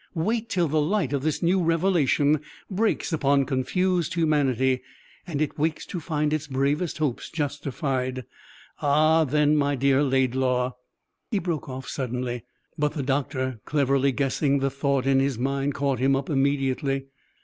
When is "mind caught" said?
15.37-15.99